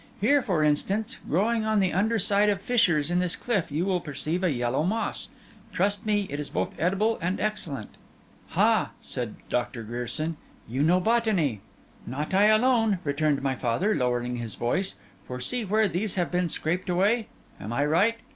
[0.19, 4.01] Here, for instance, growing on the under side of fissures in this cliff, you will
[4.01, 5.29] perceive a yellow moss.
[5.71, 7.91] Trust me, it is both edible and excellent.'
[8.47, 10.37] 'Ha!' said Doctor Grierson,
[10.67, 11.61] 'you know botany!'
[12.07, 14.95] 'Not I alone,' returned my father, lowering his voice;
[15.27, 17.27] 'for see where these have been scraped away.
[17.59, 18.15] Am I right?